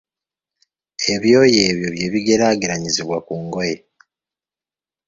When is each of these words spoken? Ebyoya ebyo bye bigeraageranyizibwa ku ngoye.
Ebyoya 1.13 1.59
ebyo 1.69 1.87
bye 1.93 2.07
bigeraageranyizibwa 2.13 3.17
ku 3.25 3.33
ngoye. 3.43 3.77